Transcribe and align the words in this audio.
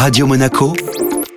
Radio 0.00 0.26
Monaco, 0.26 0.72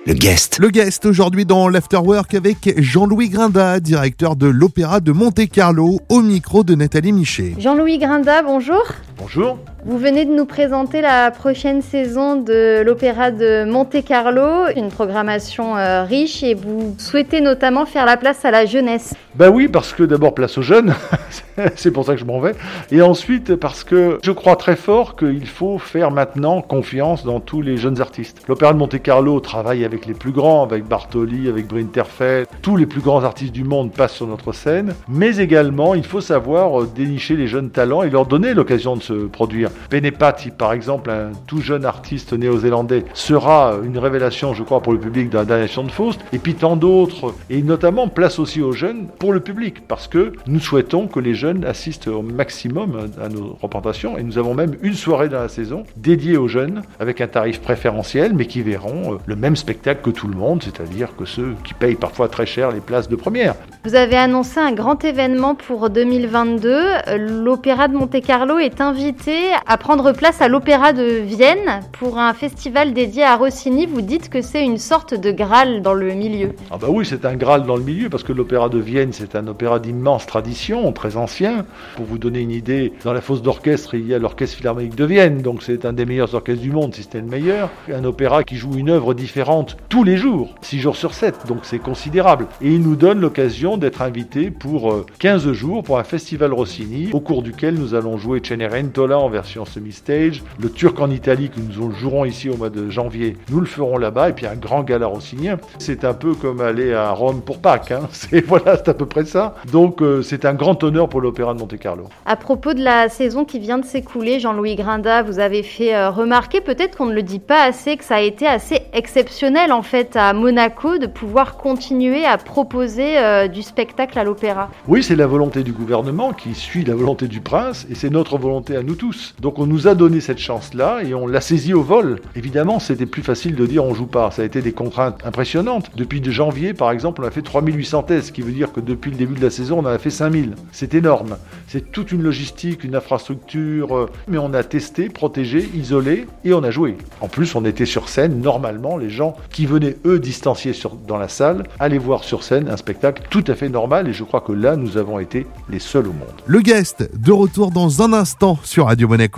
le 0.06 0.14
guest. 0.14 0.58
Le 0.58 0.70
guest 0.70 1.04
aujourd'hui 1.04 1.44
dans 1.44 1.68
l'Afterwork 1.68 2.32
avec 2.32 2.72
Jean-Louis 2.80 3.28
Grinda, 3.28 3.78
directeur 3.78 4.36
de 4.36 4.46
l'Opéra 4.46 5.00
de 5.00 5.12
Monte-Carlo, 5.12 6.00
au 6.08 6.22
micro 6.22 6.64
de 6.64 6.74
Nathalie 6.74 7.12
Michet. 7.12 7.56
Jean-Louis 7.58 7.98
Grinda, 7.98 8.40
bonjour. 8.42 8.82
Bonjour. 9.18 9.58
Vous 9.86 9.98
venez 9.98 10.24
de 10.24 10.32
nous 10.32 10.46
présenter 10.46 11.02
la 11.02 11.30
prochaine 11.30 11.82
saison 11.82 12.36
de 12.36 12.80
l'Opéra 12.80 13.30
de 13.30 13.66
Monte-Carlo, 13.66 14.70
une 14.74 14.88
programmation 14.88 15.76
euh, 15.76 16.04
riche 16.04 16.42
et 16.42 16.54
vous 16.54 16.94
souhaitez 16.96 17.42
notamment 17.42 17.84
faire 17.84 18.06
la 18.06 18.16
place 18.16 18.46
à 18.46 18.50
la 18.50 18.64
jeunesse. 18.64 19.14
Ben 19.34 19.50
oui, 19.50 19.68
parce 19.68 19.92
que 19.92 20.02
d'abord 20.02 20.32
place 20.32 20.56
aux 20.56 20.62
jeunes, 20.62 20.94
c'est 21.76 21.90
pour 21.90 22.06
ça 22.06 22.14
que 22.14 22.20
je 22.20 22.24
m'en 22.24 22.40
vais, 22.40 22.54
et 22.92 23.02
ensuite 23.02 23.56
parce 23.56 23.84
que 23.84 24.20
je 24.22 24.30
crois 24.30 24.56
très 24.56 24.76
fort 24.76 25.16
qu'il 25.16 25.46
faut 25.46 25.76
faire 25.78 26.10
maintenant 26.10 26.62
confiance 26.62 27.24
dans 27.24 27.40
tous 27.40 27.60
les 27.60 27.76
jeunes 27.76 28.00
artistes. 28.00 28.40
L'Opéra 28.48 28.72
de 28.72 28.78
Monte-Carlo 28.78 29.38
travaille 29.40 29.84
avec 29.84 30.06
les 30.06 30.14
plus 30.14 30.32
grands, 30.32 30.62
avec 30.62 30.86
Bartoli, 30.86 31.46
avec 31.46 31.66
Brinterfeld, 31.66 32.46
tous 32.62 32.76
les 32.76 32.86
plus 32.86 33.02
grands 33.02 33.22
artistes 33.22 33.52
du 33.52 33.64
monde 33.64 33.92
passent 33.92 34.14
sur 34.14 34.28
notre 34.28 34.52
scène, 34.52 34.94
mais 35.08 35.36
également 35.36 35.94
il 35.94 36.06
faut 36.06 36.22
savoir 36.22 36.80
euh, 36.80 36.86
dénicher 36.86 37.36
les 37.36 37.48
jeunes 37.48 37.68
talents 37.68 38.02
et 38.02 38.08
leur 38.08 38.24
donner 38.24 38.54
l'occasion 38.54 38.96
de 38.96 39.02
se 39.02 39.12
produire. 39.26 39.68
Benepati, 39.90 40.50
par 40.50 40.72
exemple, 40.72 41.10
un 41.10 41.32
tout 41.46 41.60
jeune 41.60 41.84
artiste 41.84 42.32
néo-zélandais, 42.32 43.04
sera 43.14 43.74
une 43.82 43.98
révélation, 43.98 44.54
je 44.54 44.62
crois, 44.62 44.80
pour 44.80 44.92
le 44.92 44.98
public 44.98 45.30
de 45.30 45.38
la 45.38 45.44
damnation 45.44 45.84
de 45.84 45.90
Faust, 45.90 46.20
et 46.32 46.38
puis 46.38 46.54
tant 46.54 46.76
d'autres, 46.76 47.34
et 47.50 47.62
notamment 47.62 48.08
place 48.08 48.38
aussi 48.38 48.62
aux 48.62 48.72
jeunes 48.72 49.06
pour 49.18 49.32
le 49.32 49.40
public, 49.40 49.86
parce 49.86 50.08
que 50.08 50.32
nous 50.46 50.60
souhaitons 50.60 51.06
que 51.06 51.20
les 51.20 51.34
jeunes 51.34 51.64
assistent 51.64 52.08
au 52.08 52.22
maximum 52.22 53.10
à 53.22 53.28
nos 53.28 53.56
représentations, 53.60 54.18
et 54.18 54.22
nous 54.22 54.38
avons 54.38 54.54
même 54.54 54.76
une 54.82 54.94
soirée 54.94 55.28
dans 55.28 55.40
la 55.40 55.48
saison 55.48 55.84
dédiée 55.96 56.36
aux 56.36 56.48
jeunes, 56.48 56.82
avec 57.00 57.20
un 57.20 57.26
tarif 57.26 57.60
préférentiel, 57.60 58.32
mais 58.34 58.46
qui 58.46 58.62
verront 58.62 59.14
euh, 59.14 59.16
le 59.26 59.36
même 59.36 59.56
spectacle 59.56 60.02
que 60.02 60.10
tout 60.10 60.28
le 60.28 60.36
monde, 60.36 60.62
c'est-à-dire 60.62 61.16
que 61.16 61.24
ceux 61.24 61.54
qui 61.64 61.74
payent 61.74 61.94
parfois 61.94 62.28
très 62.28 62.46
cher 62.46 62.70
les 62.70 62.80
places 62.80 63.08
de 63.08 63.16
première. 63.16 63.54
Vous 63.84 63.94
avez 63.94 64.16
annoncé 64.16 64.60
un 64.60 64.72
grand 64.72 65.04
événement 65.04 65.54
pour 65.54 65.90
2022. 65.90 66.78
L'Opéra 67.18 67.88
de 67.88 67.94
Monte-Carlo 67.94 68.58
est 68.58 68.80
invité 68.80 69.34
à 69.66 69.78
prendre 69.78 70.12
place 70.12 70.42
à 70.42 70.48
l'Opéra 70.48 70.92
de 70.92 71.04
Vienne 71.04 71.80
pour 71.92 72.18
un 72.18 72.34
festival 72.34 72.92
dédié 72.92 73.22
à 73.22 73.36
Rossini. 73.36 73.86
Vous 73.86 74.02
dites 74.02 74.28
que 74.28 74.42
c'est 74.42 74.62
une 74.62 74.78
sorte 74.78 75.14
de 75.14 75.30
Graal 75.30 75.80
dans 75.80 75.94
le 75.94 76.12
milieu. 76.12 76.52
Ah 76.70 76.76
bah 76.78 76.88
oui, 76.90 77.06
c'est 77.06 77.24
un 77.24 77.34
Graal 77.34 77.64
dans 77.64 77.76
le 77.76 77.82
milieu 77.82 78.10
parce 78.10 78.22
que 78.22 78.32
l'Opéra 78.32 78.68
de 78.68 78.78
Vienne, 78.78 79.12
c'est 79.12 79.36
un 79.36 79.46
opéra 79.46 79.78
d'immense 79.78 80.26
tradition, 80.26 80.92
très 80.92 81.16
ancien. 81.16 81.64
Pour 81.96 82.04
vous 82.04 82.18
donner 82.18 82.40
une 82.40 82.50
idée, 82.50 82.92
dans 83.04 83.12
la 83.12 83.20
fosse 83.20 83.42
d'orchestre, 83.42 83.94
il 83.94 84.06
y 84.06 84.14
a 84.14 84.18
l'Orchestre 84.18 84.56
Philharmonique 84.56 84.96
de 84.96 85.04
Vienne, 85.04 85.40
donc 85.40 85.62
c'est 85.62 85.84
un 85.84 85.92
des 85.92 86.04
meilleurs 86.04 86.34
orchestres 86.34 86.62
du 86.62 86.70
monde, 86.70 86.94
si 86.94 87.02
c'était 87.02 87.20
le 87.20 87.26
meilleur. 87.26 87.70
Un 87.92 88.04
opéra 88.04 88.44
qui 88.44 88.56
joue 88.56 88.74
une 88.74 88.90
œuvre 88.90 89.14
différente 89.14 89.76
tous 89.88 90.04
les 90.04 90.16
jours, 90.16 90.54
6 90.60 90.78
jours 90.78 90.96
sur 90.96 91.14
7, 91.14 91.46
donc 91.48 91.60
c'est 91.62 91.78
considérable. 91.78 92.48
Et 92.60 92.68
il 92.68 92.82
nous 92.82 92.96
donne 92.96 93.20
l'occasion 93.20 93.76
d'être 93.76 94.02
invité 94.02 94.50
pour 94.50 95.06
15 95.20 95.52
jours 95.52 95.82
pour 95.82 95.98
un 95.98 96.04
festival 96.04 96.52
Rossini, 96.52 97.08
au 97.12 97.20
cours 97.20 97.42
duquel 97.42 97.74
nous 97.74 97.94
allons 97.94 98.18
jouer 98.18 98.42
Cenerentola 98.44 99.18
en 99.18 99.28
version 99.28 99.53
semi-stage, 99.64 100.42
le 100.60 100.70
Turc 100.70 100.98
en 101.00 101.10
Italie 101.10 101.50
que 101.50 101.60
nous 101.60 101.92
jouerons 101.92 102.24
ici 102.24 102.50
au 102.50 102.56
mois 102.56 102.70
de 102.70 102.90
janvier, 102.90 103.36
nous 103.50 103.60
le 103.60 103.66
ferons 103.66 103.96
là-bas, 103.96 104.30
et 104.30 104.32
puis 104.32 104.46
un 104.46 104.56
grand 104.56 104.82
gala 104.82 105.06
rossinien. 105.06 105.58
C'est 105.78 106.04
un 106.04 106.14
peu 106.14 106.34
comme 106.34 106.60
aller 106.60 106.92
à 106.92 107.12
Rome 107.12 107.42
pour 107.42 107.60
Pâques, 107.60 107.92
hein. 107.92 108.08
c'est 108.10 108.40
voilà, 108.40 108.76
c'est 108.76 108.88
à 108.88 108.94
peu 108.94 109.06
près 109.06 109.24
ça. 109.24 109.54
Donc 109.70 110.02
euh, 110.02 110.22
c'est 110.22 110.44
un 110.44 110.54
grand 110.54 110.82
honneur 110.82 111.08
pour 111.08 111.20
l'Opéra 111.20 111.54
de 111.54 111.60
Monte-Carlo. 111.60 112.04
À 112.26 112.36
propos 112.36 112.74
de 112.74 112.82
la 112.82 113.08
saison 113.08 113.44
qui 113.44 113.58
vient 113.58 113.78
de 113.78 113.84
s'écouler, 113.84 114.40
Jean-Louis 114.40 114.74
Grinda, 114.74 115.22
vous 115.22 115.38
avez 115.38 115.62
fait 115.62 115.94
euh, 115.94 116.10
remarquer, 116.10 116.60
peut-être 116.60 116.96
qu'on 116.96 117.06
ne 117.06 117.14
le 117.14 117.22
dit 117.22 117.38
pas 117.38 117.62
assez, 117.62 117.96
que 117.96 118.04
ça 118.04 118.16
a 118.16 118.20
été 118.20 118.46
assez 118.46 118.80
exceptionnel 118.92 119.72
en 119.72 119.82
fait 119.82 120.16
à 120.16 120.32
Monaco 120.32 120.98
de 120.98 121.06
pouvoir 121.06 121.56
continuer 121.56 122.24
à 122.24 122.38
proposer 122.38 123.18
euh, 123.18 123.48
du 123.48 123.62
spectacle 123.62 124.18
à 124.18 124.24
l'opéra. 124.24 124.70
Oui, 124.88 125.02
c'est 125.02 125.16
la 125.16 125.26
volonté 125.26 125.62
du 125.62 125.72
gouvernement 125.72 126.32
qui 126.32 126.54
suit 126.54 126.84
la 126.84 126.94
volonté 126.94 127.28
du 127.28 127.40
prince, 127.40 127.86
et 127.90 127.94
c'est 127.94 128.10
notre 128.10 128.38
volonté 128.38 128.76
à 128.76 128.82
nous 128.82 128.94
tous. 128.94 129.34
Donc 129.44 129.58
on 129.58 129.66
nous 129.66 129.88
a 129.88 129.94
donné 129.94 130.22
cette 130.22 130.38
chance-là 130.38 131.02
et 131.04 131.12
on 131.12 131.26
l'a 131.26 131.42
saisie 131.42 131.74
au 131.74 131.82
vol. 131.82 132.18
Évidemment, 132.34 132.78
c'était 132.78 133.04
plus 133.04 133.20
facile 133.20 133.56
de 133.56 133.66
dire 133.66 133.84
on 133.84 133.92
joue 133.92 134.06
pas. 134.06 134.30
Ça 134.30 134.40
a 134.40 134.46
été 134.46 134.62
des 134.62 134.72
contraintes 134.72 135.20
impressionnantes. 135.22 135.90
Depuis 135.96 136.22
de 136.22 136.30
janvier, 136.30 136.72
par 136.72 136.90
exemple, 136.90 137.20
on 137.22 137.26
a 137.26 137.30
fait 137.30 137.42
3800 137.42 138.04
tests, 138.04 138.28
ce 138.28 138.32
qui 138.32 138.40
veut 138.40 138.52
dire 138.52 138.72
que 138.72 138.80
depuis 138.80 139.10
le 139.10 139.18
début 139.18 139.34
de 139.34 139.44
la 139.44 139.50
saison, 139.50 139.80
on 139.80 139.82
en 139.82 139.88
a 139.88 139.98
fait 139.98 140.08
5000. 140.08 140.54
C'est 140.72 140.94
énorme. 140.94 141.36
C'est 141.68 141.92
toute 141.92 142.10
une 142.10 142.22
logistique, 142.22 142.84
une 142.84 142.94
infrastructure, 142.94 143.94
euh, 143.94 144.08
mais 144.28 144.38
on 144.38 144.54
a 144.54 144.64
testé, 144.64 145.10
protégé, 145.10 145.68
isolé 145.74 146.26
et 146.46 146.54
on 146.54 146.64
a 146.64 146.70
joué. 146.70 146.96
En 147.20 147.28
plus, 147.28 147.54
on 147.54 147.66
était 147.66 147.84
sur 147.84 148.08
scène. 148.08 148.40
Normalement, 148.40 148.96
les 148.96 149.10
gens 149.10 149.36
qui 149.50 149.66
venaient, 149.66 149.98
eux, 150.06 150.20
distanciés 150.20 150.72
dans 151.06 151.18
la 151.18 151.28
salle, 151.28 151.64
allaient 151.78 151.98
voir 151.98 152.24
sur 152.24 152.44
scène 152.44 152.70
un 152.70 152.78
spectacle 152.78 153.24
tout 153.28 153.44
à 153.48 153.54
fait 153.54 153.68
normal 153.68 154.08
et 154.08 154.14
je 154.14 154.24
crois 154.24 154.40
que 154.40 154.52
là, 154.52 154.76
nous 154.76 154.96
avons 154.96 155.18
été 155.18 155.46
les 155.68 155.80
seuls 155.80 156.06
au 156.06 156.14
monde. 156.14 156.32
Le 156.46 156.62
guest, 156.62 157.10
de 157.14 157.30
retour 157.30 157.72
dans 157.72 158.00
un 158.00 158.14
instant 158.14 158.58
sur 158.62 158.86
Radio 158.86 159.06
Monaco. 159.06 159.33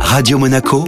Radio 0.00 0.38
Monaco, 0.38 0.84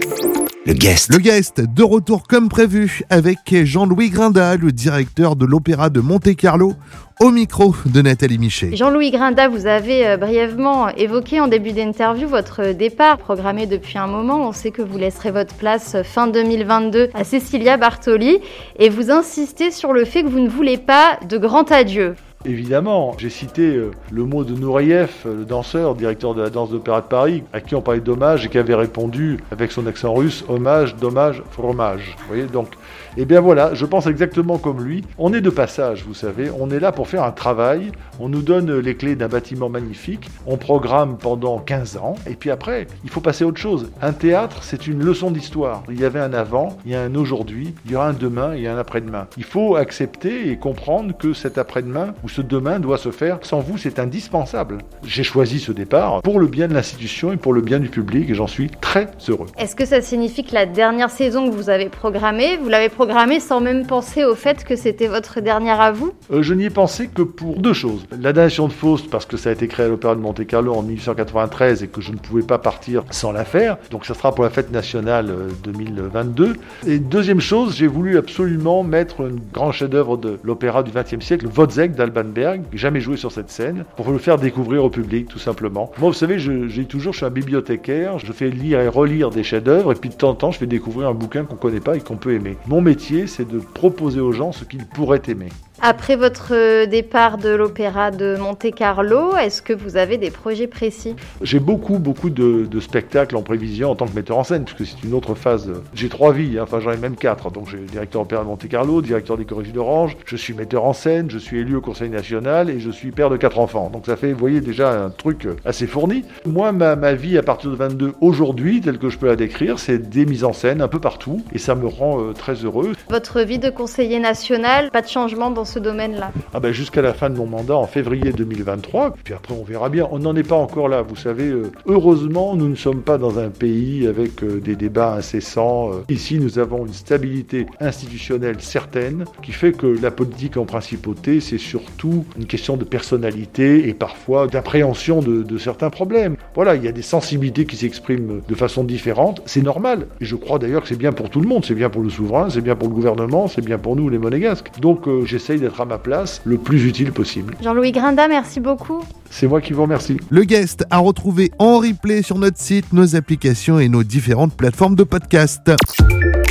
le 0.66 0.72
guest. 0.72 1.12
Le 1.12 1.18
guest, 1.18 1.60
de 1.60 1.82
retour 1.84 2.24
comme 2.24 2.48
prévu 2.48 3.02
avec 3.08 3.38
Jean-Louis 3.64 4.10
Grinda, 4.10 4.56
le 4.56 4.72
directeur 4.72 5.36
de 5.36 5.46
l'Opéra 5.46 5.90
de 5.90 6.00
Monte-Carlo, 6.00 6.74
au 7.20 7.30
micro 7.30 7.74
de 7.84 8.02
Nathalie 8.02 8.38
Michet. 8.38 8.74
Jean-Louis 8.74 9.12
Grinda, 9.12 9.48
vous 9.48 9.66
avez 9.66 10.06
euh, 10.06 10.16
brièvement 10.16 10.88
évoqué 10.88 11.38
en 11.38 11.46
début 11.46 11.70
d'interview 11.70 12.26
votre 12.26 12.72
départ 12.72 13.18
programmé 13.18 13.66
depuis 13.66 13.96
un 13.96 14.08
moment. 14.08 14.48
On 14.48 14.52
sait 14.52 14.72
que 14.72 14.82
vous 14.82 14.98
laisserez 14.98 15.30
votre 15.30 15.54
place 15.54 15.96
fin 16.02 16.26
2022 16.26 17.10
à 17.14 17.22
Cecilia 17.22 17.76
Bartoli 17.76 18.38
et 18.80 18.88
vous 18.88 19.12
insistez 19.12 19.70
sur 19.70 19.92
le 19.92 20.04
fait 20.04 20.24
que 20.24 20.28
vous 20.28 20.40
ne 20.40 20.48
voulez 20.48 20.78
pas 20.78 21.20
de 21.28 21.38
grand 21.38 21.70
adieu. 21.70 22.16
Évidemment, 22.48 23.12
j'ai 23.18 23.28
cité 23.28 23.74
euh, 23.74 23.90
le 24.12 24.24
mot 24.24 24.44
de 24.44 24.54
Nouriev, 24.54 25.10
le 25.24 25.44
danseur, 25.44 25.96
directeur 25.96 26.32
de 26.32 26.42
la 26.42 26.48
danse 26.48 26.70
d'opéra 26.70 27.00
de 27.00 27.06
Paris, 27.06 27.42
à 27.52 27.60
qui 27.60 27.74
on 27.74 27.82
parlait 27.82 27.98
d'hommage 28.00 28.46
et 28.46 28.48
qui 28.48 28.56
avait 28.56 28.76
répondu 28.76 29.38
avec 29.50 29.72
son 29.72 29.84
accent 29.88 30.14
russe 30.14 30.44
hommage, 30.48 30.94
dommage, 30.94 31.42
fromage. 31.50 32.14
Vous 32.20 32.26
voyez 32.28 32.44
donc, 32.44 32.68
eh 33.16 33.24
bien 33.24 33.40
voilà, 33.40 33.74
je 33.74 33.84
pense 33.84 34.06
exactement 34.06 34.58
comme 34.58 34.84
lui. 34.84 35.02
On 35.18 35.32
est 35.32 35.40
de 35.40 35.50
passage, 35.50 36.04
vous 36.06 36.14
savez, 36.14 36.48
on 36.56 36.70
est 36.70 36.78
là 36.78 36.92
pour 36.92 37.08
faire 37.08 37.24
un 37.24 37.32
travail, 37.32 37.90
on 38.20 38.28
nous 38.28 38.42
donne 38.42 38.78
les 38.78 38.94
clés 38.94 39.16
d'un 39.16 39.26
bâtiment 39.26 39.68
magnifique, 39.68 40.30
on 40.46 40.56
programme 40.56 41.16
pendant 41.16 41.58
15 41.58 41.96
ans, 41.96 42.14
et 42.30 42.34
puis 42.34 42.52
après, 42.52 42.86
il 43.02 43.10
faut 43.10 43.20
passer 43.20 43.42
à 43.42 43.48
autre 43.48 43.60
chose. 43.60 43.90
Un 44.00 44.12
théâtre, 44.12 44.62
c'est 44.62 44.86
une 44.86 45.02
leçon 45.02 45.32
d'histoire. 45.32 45.82
Il 45.90 45.98
y 45.98 46.04
avait 46.04 46.20
un 46.20 46.32
avant, 46.32 46.76
il 46.84 46.92
y 46.92 46.94
a 46.94 47.02
un 47.02 47.14
aujourd'hui, 47.16 47.74
il 47.86 47.92
y 47.92 47.96
aura 47.96 48.08
un 48.08 48.12
demain 48.12 48.52
et 48.52 48.68
un 48.68 48.78
après-demain. 48.78 49.26
Il 49.36 49.44
faut 49.44 49.74
accepter 49.74 50.50
et 50.50 50.58
comprendre 50.58 51.16
que 51.16 51.32
cet 51.32 51.58
après-demain 51.58 52.14
ou 52.22 52.28
ce 52.36 52.42
demain 52.42 52.80
doit 52.80 52.98
se 52.98 53.10
faire. 53.10 53.38
Sans 53.40 53.60
vous, 53.60 53.78
c'est 53.78 53.98
indispensable. 53.98 54.78
J'ai 55.02 55.22
choisi 55.22 55.58
ce 55.58 55.72
départ 55.72 56.20
pour 56.20 56.38
le 56.38 56.46
bien 56.46 56.68
de 56.68 56.74
l'institution 56.74 57.32
et 57.32 57.38
pour 57.38 57.54
le 57.54 57.62
bien 57.62 57.78
du 57.80 57.88
public 57.88 58.28
et 58.28 58.34
j'en 58.34 58.46
suis 58.46 58.68
très 58.68 59.08
heureux. 59.30 59.46
Est-ce 59.56 59.74
que 59.74 59.86
ça 59.86 60.02
signifie 60.02 60.44
que 60.44 60.52
la 60.52 60.66
dernière 60.66 61.08
saison 61.08 61.48
que 61.48 61.54
vous 61.54 61.70
avez 61.70 61.88
programmée, 61.88 62.58
vous 62.58 62.68
l'avez 62.68 62.90
programmée 62.90 63.40
sans 63.40 63.62
même 63.62 63.86
penser 63.86 64.22
au 64.22 64.34
fait 64.34 64.64
que 64.64 64.76
c'était 64.76 65.06
votre 65.06 65.40
dernière 65.40 65.80
à 65.80 65.92
vous? 65.92 66.12
Euh, 66.30 66.42
Je 66.42 66.52
n'y 66.52 66.66
ai 66.66 66.70
pensé 66.70 67.08
que 67.08 67.22
pour 67.22 67.56
deux 67.56 67.72
choses. 67.72 68.04
La 68.20 68.34
damnation 68.34 68.68
de 68.68 68.72
Faust, 68.74 69.08
parce 69.08 69.24
que 69.24 69.38
ça 69.38 69.48
a 69.48 69.52
été 69.54 69.66
créé 69.66 69.86
à 69.86 69.88
l'Opéra 69.88 70.14
de 70.14 70.20
Monte-Carlo 70.20 70.74
en 70.74 70.82
1893 70.82 71.84
et 71.84 71.88
que 71.88 72.02
je 72.02 72.12
ne 72.12 72.18
pouvais 72.18 72.42
pas 72.42 72.58
partir 72.58 73.02
sans 73.10 73.32
la 73.32 73.46
faire. 73.46 73.78
Donc 73.90 74.04
ça 74.04 74.12
sera 74.12 74.34
pour 74.34 74.44
la 74.44 74.50
fête 74.50 74.70
nationale 74.72 75.32
2022. 75.64 76.56
Et 76.86 76.98
deuxième 76.98 77.40
chose, 77.40 77.76
j'ai 77.76 77.86
voulu 77.86 78.18
absolument 78.18 78.82
mettre 78.82 79.24
un 79.24 79.34
grand 79.54 79.72
chef-d'œuvre 79.72 80.18
de 80.18 80.38
l'opéra 80.44 80.82
du 80.82 80.90
XXe 80.90 81.24
siècle, 81.24 81.46
Wozzeck 81.56 81.94
d'Alban 81.94 82.25
Jamais 82.72 83.00
joué 83.00 83.16
sur 83.16 83.32
cette 83.32 83.50
scène, 83.50 83.84
pour 83.96 84.10
le 84.10 84.18
faire 84.18 84.38
découvrir 84.38 84.84
au 84.84 84.90
public, 84.90 85.28
tout 85.28 85.38
simplement. 85.38 85.90
Moi, 85.98 86.10
vous 86.10 86.14
savez, 86.14 86.38
je, 86.38 86.68
j'ai 86.68 86.84
toujours, 86.84 87.12
je 87.12 87.18
suis 87.18 87.26
un 87.26 87.30
bibliothécaire, 87.30 88.18
je 88.18 88.32
fais 88.32 88.50
lire 88.50 88.80
et 88.80 88.88
relire 88.88 89.30
des 89.30 89.42
chefs-d'œuvre, 89.42 89.92
et 89.92 89.94
puis 89.94 90.10
de 90.10 90.14
temps 90.14 90.30
en 90.30 90.34
temps, 90.34 90.50
je 90.50 90.58
fais 90.58 90.66
découvrir 90.66 91.08
un 91.08 91.14
bouquin 91.14 91.44
qu'on 91.44 91.56
connaît 91.56 91.80
pas 91.80 91.96
et 91.96 92.00
qu'on 92.00 92.16
peut 92.16 92.34
aimer. 92.34 92.56
Mon 92.66 92.80
métier, 92.80 93.26
c'est 93.26 93.48
de 93.48 93.58
proposer 93.58 94.20
aux 94.20 94.32
gens 94.32 94.52
ce 94.52 94.64
qu'ils 94.64 94.86
pourraient 94.86 95.22
aimer. 95.28 95.48
Après 95.82 96.16
votre 96.16 96.86
départ 96.86 97.36
de 97.36 97.50
l'opéra 97.50 98.10
de 98.10 98.36
Monte-Carlo, 98.38 99.36
est-ce 99.36 99.60
que 99.60 99.74
vous 99.74 99.98
avez 99.98 100.16
des 100.16 100.30
projets 100.30 100.66
précis? 100.66 101.14
J'ai 101.42 101.60
beaucoup, 101.60 101.98
beaucoup 101.98 102.30
de, 102.30 102.64
de, 102.64 102.80
spectacles 102.80 103.36
en 103.36 103.42
prévision 103.42 103.90
en 103.90 103.94
tant 103.94 104.06
que 104.06 104.14
metteur 104.14 104.38
en 104.38 104.44
scène, 104.44 104.64
puisque 104.64 104.90
c'est 104.90 105.06
une 105.06 105.12
autre 105.12 105.34
phase. 105.34 105.70
J'ai 105.94 106.08
trois 106.08 106.32
vies, 106.32 106.58
hein, 106.58 106.62
enfin 106.62 106.80
j'en 106.80 106.92
ai 106.92 106.96
même 106.96 107.14
quatre. 107.14 107.50
Donc 107.50 107.68
j'ai 107.70 107.78
directeur 107.78 108.22
opéra 108.22 108.42
de 108.42 108.48
Monte-Carlo, 108.48 109.02
directeur 109.02 109.36
des 109.36 109.44
Corriges 109.44 109.72
d'Orange, 109.72 110.16
je 110.24 110.36
suis 110.36 110.54
metteur 110.54 110.84
en 110.84 110.94
scène, 110.94 111.30
je 111.30 111.38
suis 111.38 111.58
élu 111.58 111.76
au 111.76 111.82
Conseil 111.82 112.08
national 112.08 112.70
et 112.70 112.80
je 112.80 112.90
suis 112.90 113.10
père 113.10 113.28
de 113.28 113.36
quatre 113.36 113.58
enfants. 113.58 113.90
Donc 113.92 114.06
ça 114.06 114.16
fait, 114.16 114.32
vous 114.32 114.38
voyez, 114.38 114.62
déjà 114.62 115.04
un 115.04 115.10
truc 115.10 115.46
assez 115.66 115.86
fourni. 115.86 116.24
Moi, 116.46 116.72
ma, 116.72 116.96
ma 116.96 117.12
vie 117.12 117.36
à 117.36 117.42
partir 117.42 117.70
de 117.70 117.76
22 117.76 118.14
aujourd'hui, 118.22 118.80
telle 118.80 118.98
que 118.98 119.10
je 119.10 119.18
peux 119.18 119.26
la 119.26 119.36
décrire, 119.36 119.78
c'est 119.78 119.98
des 120.08 120.24
mises 120.24 120.44
en 120.44 120.54
scène 120.54 120.80
un 120.80 120.88
peu 120.88 121.00
partout 121.00 121.42
et 121.52 121.58
ça 121.58 121.74
me 121.74 121.86
rend 121.86 122.20
euh, 122.20 122.32
très 122.32 122.54
heureux. 122.54 122.92
Votre 123.10 123.42
vie 123.42 123.58
de 123.58 123.68
conseiller 123.68 124.20
national, 124.20 124.90
pas 124.90 125.02
de 125.02 125.08
changement 125.08 125.50
dans 125.50 125.65
ce 125.66 125.78
domaine-là 125.78 126.32
ah 126.54 126.60
ben 126.60 126.72
Jusqu'à 126.72 127.02
la 127.02 127.14
fin 127.14 127.30
de 127.30 127.36
mon 127.36 127.46
mandat 127.46 127.76
en 127.76 127.86
février 127.86 128.32
2023, 128.32 129.16
puis 129.24 129.34
après 129.34 129.54
on 129.54 129.64
verra 129.64 129.88
bien. 129.88 130.08
On 130.10 130.18
n'en 130.18 130.36
est 130.36 130.46
pas 130.46 130.56
encore 130.56 130.88
là, 130.88 131.02
vous 131.02 131.16
savez. 131.16 131.48
Euh, 131.48 131.70
heureusement, 131.86 132.54
nous 132.54 132.68
ne 132.68 132.74
sommes 132.74 133.02
pas 133.02 133.18
dans 133.18 133.38
un 133.38 133.50
pays 133.50 134.06
avec 134.06 134.42
euh, 134.42 134.60
des 134.60 134.76
débats 134.76 135.14
incessants. 135.14 135.90
Euh. 135.92 136.04
Ici, 136.08 136.38
nous 136.38 136.58
avons 136.58 136.86
une 136.86 136.92
stabilité 136.92 137.66
institutionnelle 137.80 138.60
certaine 138.60 139.24
qui 139.42 139.52
fait 139.52 139.72
que 139.72 139.86
la 139.86 140.10
politique 140.10 140.56
en 140.56 140.64
principauté, 140.64 141.40
c'est 141.40 141.58
surtout 141.58 142.24
une 142.38 142.46
question 142.46 142.76
de 142.76 142.84
personnalité 142.84 143.88
et 143.88 143.94
parfois 143.94 144.46
d'appréhension 144.46 145.20
de, 145.20 145.58
certains 145.58 145.90
problèmes. 145.90 146.36
Voilà, 146.54 146.74
il 146.74 146.84
y 146.84 146.88
a 146.88 146.92
des 146.92 147.02
sensibilités 147.02 147.64
qui 147.64 147.76
s'expriment 147.76 148.40
de 148.46 148.54
façon 148.54 148.84
différente. 148.84 149.42
C'est 149.46 149.62
normal. 149.62 150.06
Et 150.20 150.24
je 150.24 150.36
crois 150.36 150.58
d'ailleurs 150.58 150.82
que 150.82 150.88
c'est 150.88 150.96
bien 150.96 151.12
pour 151.12 151.30
tout 151.30 151.40
le 151.40 151.48
monde. 151.48 151.64
C'est 151.64 151.74
bien 151.74 151.88
pour 151.88 152.02
le 152.02 152.10
souverain, 152.10 152.50
c'est 152.50 152.60
bien 152.60 152.76
pour 152.76 152.88
le 152.88 152.94
gouvernement, 152.94 153.48
c'est 153.48 153.64
bien 153.64 153.78
pour 153.78 153.96
nous 153.96 154.08
les 154.08 154.18
monégasques. 154.18 154.70
Donc 154.80 155.08
j'essaye 155.24 155.55
d'être 155.58 155.80
à 155.80 155.84
ma 155.84 155.98
place 155.98 156.40
le 156.44 156.58
plus 156.58 156.84
utile 156.84 157.12
possible. 157.12 157.56
Jean-Louis 157.62 157.92
Grinda, 157.92 158.28
merci 158.28 158.60
beaucoup. 158.60 159.02
C'est 159.30 159.46
moi 159.46 159.60
qui 159.60 159.72
vous 159.72 159.82
remercie. 159.82 160.16
Le 160.30 160.44
guest 160.44 160.84
a 160.90 160.98
retrouvé 160.98 161.50
en 161.58 161.78
replay 161.78 162.22
sur 162.22 162.38
notre 162.38 162.58
site, 162.58 162.92
nos 162.92 163.16
applications 163.16 163.78
et 163.78 163.88
nos 163.88 164.02
différentes 164.02 164.56
plateformes 164.56 164.96
de 164.96 165.04
podcast. 165.04 165.70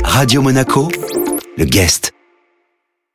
Radio 0.04 0.42
Monaco, 0.42 0.88
le 1.56 1.64
guest. 1.64 2.15